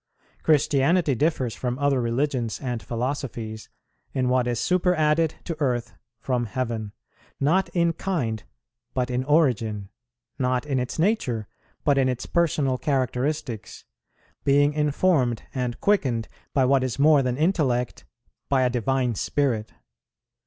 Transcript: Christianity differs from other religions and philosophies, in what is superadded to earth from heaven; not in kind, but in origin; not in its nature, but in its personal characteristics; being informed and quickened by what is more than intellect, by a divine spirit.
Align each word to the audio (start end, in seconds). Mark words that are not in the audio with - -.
Christianity 0.41 1.13
differs 1.13 1.53
from 1.53 1.77
other 1.77 2.01
religions 2.01 2.59
and 2.59 2.81
philosophies, 2.81 3.69
in 4.13 4.29
what 4.29 4.47
is 4.47 4.59
superadded 4.59 5.35
to 5.43 5.55
earth 5.61 5.93
from 6.19 6.45
heaven; 6.47 6.91
not 7.39 7.69
in 7.75 7.93
kind, 7.93 8.41
but 8.95 9.11
in 9.11 9.23
origin; 9.23 9.89
not 10.39 10.65
in 10.65 10.79
its 10.79 10.97
nature, 10.97 11.47
but 11.83 11.99
in 11.99 12.09
its 12.09 12.25
personal 12.25 12.79
characteristics; 12.79 13.85
being 14.43 14.73
informed 14.73 15.43
and 15.53 15.79
quickened 15.79 16.27
by 16.51 16.65
what 16.65 16.83
is 16.83 16.97
more 16.97 17.21
than 17.21 17.37
intellect, 17.37 18.03
by 18.49 18.63
a 18.63 18.71
divine 18.71 19.13
spirit. 19.13 19.71